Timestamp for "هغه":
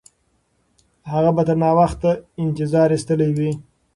1.11-1.31